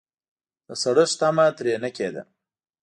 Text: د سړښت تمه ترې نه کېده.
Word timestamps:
د 0.67 0.69
سړښت 0.81 1.15
تمه 1.19 1.45
ترې 1.57 1.73
نه 1.83 1.89
کېده. 1.95 2.23